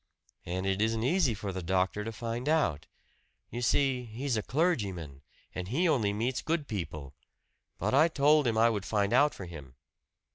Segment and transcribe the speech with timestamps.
[0.47, 2.87] "And it isn't easy for the doctor to find out.
[3.51, 5.21] You see he's a clergyman,
[5.53, 7.13] and he only meets good people.
[7.77, 9.75] But I told him I would find out for him."